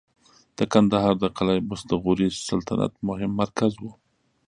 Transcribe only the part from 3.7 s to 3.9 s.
و